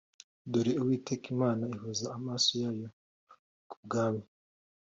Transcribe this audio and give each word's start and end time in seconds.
Dore 0.51 0.71
Uwiteka 0.81 1.25
Imana 1.35 1.63
ihoza 1.75 2.07
amaso 2.17 2.51
yayo 2.63 2.87
ku 3.69 3.77
bwami 3.83 4.25